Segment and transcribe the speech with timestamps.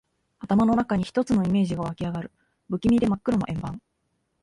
[0.39, 2.31] 頭の中に一つのイメージが湧きあがる。
[2.67, 3.79] 不気味で真っ黒な円盤。